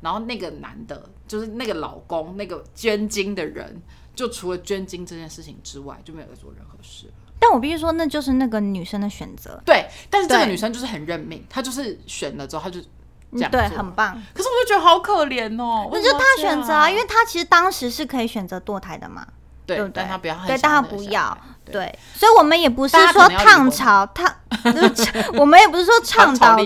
[0.00, 3.80] 然后那个男的，就是那个老公，那个捐精的人，
[4.14, 7.12] 就除了捐精这件事情之外，就没有再做任何事了。
[7.38, 12.80] 但我必须说，那就是那个女生的选择，对，但是这个对女生就是很认命，她就是选了之后，她就
[13.32, 14.14] 这样嗯对，做很棒。
[14.32, 19.26] 可是我就觉得好可怜哦，那就是她选择啊，因为为她其实当时是可以选择堕胎的嘛。
[19.66, 24.30] 对对不对但他不要很对，但他不要孩，对对，所以我们也不是说烫潮烫，
[24.64, 26.56] 就是 我们也不是说 倡导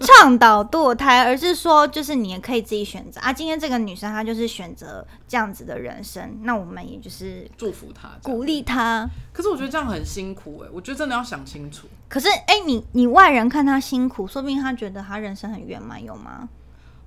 [0.00, 3.32] 倡导堕胎，而是说就是你也可以自己选择啊。
[3.32, 8.08] 今天这个女生她就是选择这样子的人生，那我们也就是祝福她。
[8.22, 9.08] 鼓励她。
[9.32, 11.86] 可是我觉得这样很辛苦哎，我觉得真的要想清楚。
[12.08, 16.48] 可是哎、你你外人看她辛苦，说不定她觉得她人生很圆满，有吗？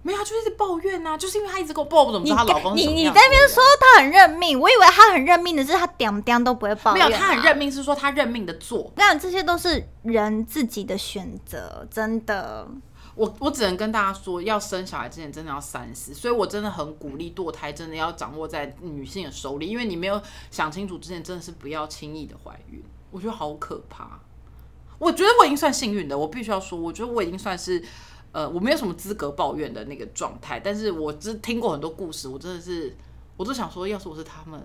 [0.04, 7.08] 没有，她就一直抱怨呐、就是因为他一直跟我抱，我怎么知你道她老公是你你什么样在那边说子的人她很认命，我以为他很认命的是他点点都不会抱怨、啊。
[7.08, 8.80] 没有，他很认命，是说他认命的做。
[8.80, 12.68] 我跟你讲，这些都是人自己的选择，真的。
[13.14, 22.82] 我我只能跟大家说，要生小孩之前真的要三思，所以我真的很鼓励堕胎，真的要掌握在女性的手里，因为你没有想清楚之前，真的是不要轻易的怀孕，
[23.12, 24.18] 我觉得好可怕。
[24.98, 27.84] 我觉得我已经算幸运的，我必须要说，我觉得我已经算是，
[28.32, 32.96] 呃，我没有什么资格抱怨的那个状态，但是我只听过很多故事，我真的是，
[33.36, 34.62] 我都想说，要是我是他们，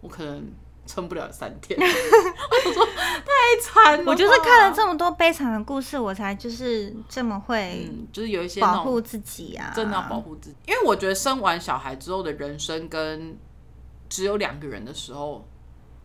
[0.00, 0.44] 我可能
[0.86, 1.78] 撑不了三天。
[1.78, 13.36] 我说太惨了，我就是看了这么多悲惨的故事，我才就是这么会嗯，就是有一些保护自己啊，真的要保护自己，因为我觉得生完小孩之后的人生跟
[14.08, 15.46] 只有两个人的时候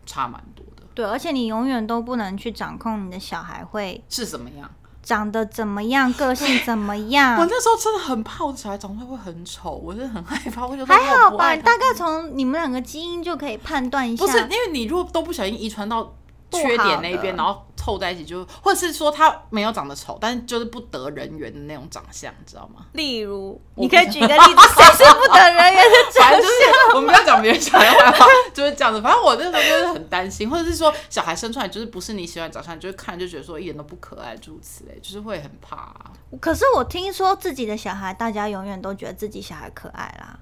[0.04, 4.70] 差蛮多的，对，而且你永远都不能去掌控你的小孩会是怎么样？
[5.08, 7.46] 长得怎么样，个性怎么样 我。
[7.46, 10.66] 那时候真的很怕我的小孩长会不会很丑，我是很害怕。
[10.68, 14.22] 我觉得还好吧，大概从你们两个基因就可以判断一下。
[14.26, 16.12] 不是因为你如果都不小心遗传到
[16.50, 22.84] 缺点那一边，然后凑在一起就，或者是说他没有长得丑，但是就是不得人缘的那种长相，你知道吗？
[22.92, 26.54] 例如，你可以举个例子，谁是不得人缘的长反正就是
[26.94, 29.00] 我们不要讲别人小孩坏话，就是这样子。
[29.00, 36.12] 反正我那时候就是很担心，或者是说小孩生出来就是不是你喜欢的长相，你就看就觉得说一点都不可爱，诸如此类，就是会很怕、啊。
[36.42, 40.38] 可是我听说自己的小孩，大家永远都觉得自己小孩可爱啦。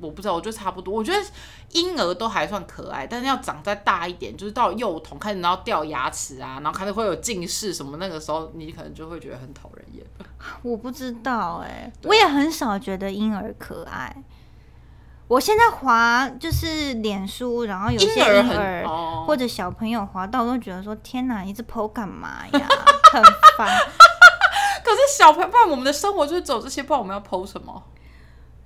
[0.00, 0.94] 我不知道，我觉得差不多。
[0.94, 1.18] 我觉得
[1.72, 10.04] 婴儿都还算可爱，但是要长再大一点，就是到幼童开始然后掉牙齿啊，然后开始会有近视什么，那个时候你可能就会觉得很讨人厌。
[10.62, 14.14] 我不知道哎、我也很少觉得婴儿可爱。
[15.26, 22.68] 我现在滑就是脸书，然后有些婴儿很婴儿哦或者小朋友滑到，我都觉得说天哪，你这 PO 干嘛呀？
[23.12, 23.22] 很
[23.58, 23.68] 烦。
[24.82, 27.82] 可是小朋友，不然我们的生活就是走这些，不然我们要 PO 什么？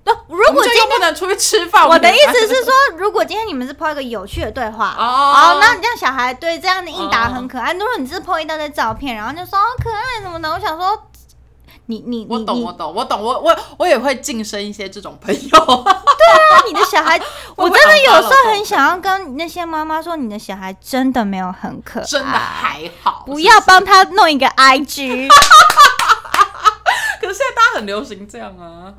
[0.03, 1.87] 不，如果今天不能出去吃饭。
[1.87, 7.73] 我的意思是说，如果今天你们是 PO 一个有趣的对话，哦好，那你这样小孩对这样的应答哦很可爱。
[7.73, 11.03] 如果你只是 PO 一大堆照片，然后就说哦可爱什么的，我想说，
[11.85, 15.49] 你你我懂，我懂，我懂，我我我也会晋升一些这种朋友。
[15.49, 17.19] 对啊你的小孩，
[17.55, 25.29] 我真的有时候很想要跟那些妈妈说，你的小孩真的没有很可爱，真的还好，不要帮他弄一个 IG。
[27.21, 28.93] 可是现在大家很流行这样啊。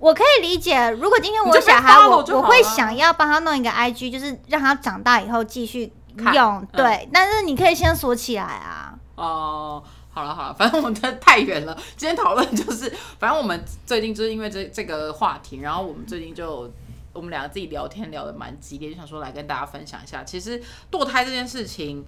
[0.00, 7.06] 我可以理解，如果今天我小孩我我会想要帮他弄一个 IG，就是让他长大以后继续看用，嗯对。
[7.12, 8.98] 但是你可以先锁起来啊。
[9.14, 11.76] 哦、好了好了，反正我们真的太远了。
[11.98, 16.72] 今天讨论就是，反正我们最近就是因为这这个话题，然后我们最近就
[17.12, 20.24] 我们两个自己聊天聊得蛮激烈，就想说来跟大家分享一下。
[20.24, 20.58] 其实
[20.90, 22.02] 堕胎这件事情，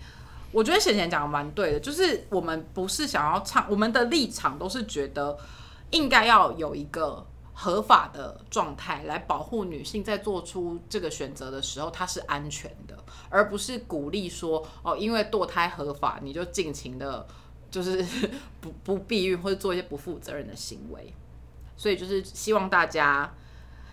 [0.50, 5.36] 我觉得贤贤讲的蛮对的，就是我们不是想要唱，我们的立场都是觉得
[5.90, 7.26] 应该要有一个。
[7.62, 12.98] 合法的状态来保护女性在做出这个选择的时候，她是安全的，
[13.28, 17.24] 而不是鼓励说哦，因为堕胎合法，你就尽情的，
[17.70, 18.04] 就是
[18.60, 21.14] 不不避孕或者做一些不负责任的行为。
[21.76, 23.32] 所以就是希望大家，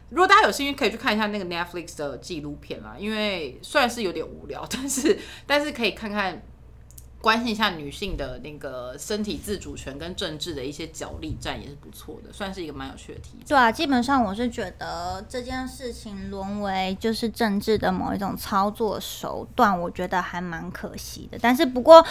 [0.10, 2.96] 如果大家有兴趣，可以去看一下那个 Netflix 的纪录片啦。
[2.98, 6.42] 因为虽然是有点无聊，但是但是可以看看。
[7.22, 13.46] 关心一下女性的那个身体自主权跟政治的一些角力战也是不错的，算是一个蛮有趣的题材。
[13.48, 21.38] 对啊，基本上我是觉得这件事情沦为就是政治的某一种操作手段，我觉得还蛮可惜的。
[21.42, 22.02] 但是不过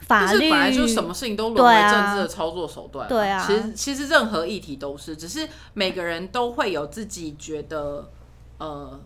[0.00, 8.10] 法律本来就什么事情都沦对为啊政治的操作手段、对啊其实其实任何议题都是，只是每个人都会有自己觉得
[8.58, 9.00] 呃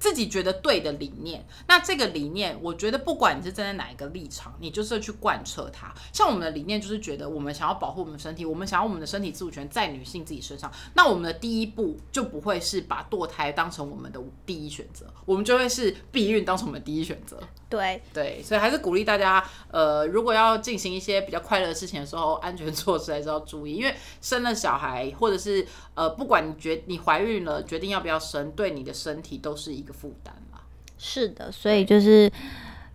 [0.00, 1.46] 自己觉得对的理念。
[1.68, 5.94] 那这个理念，我觉得不管你是站在哪一个立场，你就是要去贯彻它。
[6.12, 10.72] 像我们的理念就是觉得我们想要保护我们身体，我们想要我们的身体自主权在女性自己身上。
[10.94, 17.38] 那我们的第一步就不会是把堕胎当成我们的第一选择，我们就会是避孕当成我们的第一选择。
[17.70, 30.58] 对对，所以还是鼓励大家，呃，如果要进行一些比较快乐的事情的时候，安全措施还是要注意，因为生了小孩，或者是呃，不管你决你怀孕了，决定要不要生，对你的身体都是一个负担嘛。
[30.98, 32.30] 是的，所以就是。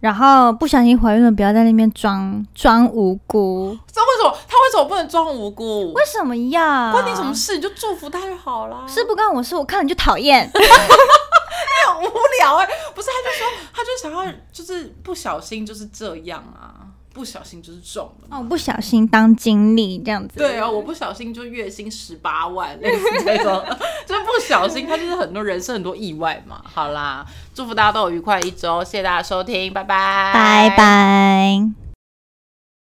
[0.01, 3.75] 然后不小心怀孕了，不要在那边装装无辜。
[3.91, 5.93] 这为什么他为什么不能装无辜？
[5.93, 6.91] 为什么要？
[6.91, 7.55] 关你什么事？
[7.55, 8.85] 你就祝福他就好啦。
[8.87, 10.47] 是不关我事，我看你就讨厌。
[11.93, 18.37] 很无聊哎、不是，他就说他就想要就是不小心就是这样啊，不小心就是中了嘛。
[18.39, 20.37] 哦，不小心当经理这样子。
[20.37, 23.63] 对啊，我不小心就月薪十八万，类似这种，
[24.05, 26.61] 就是不小心，他就是很多人生很多意外嘛。
[26.73, 31.84] 好啦，祝福大家都有愉快的一周，谢谢大家收听，拜拜，拜拜。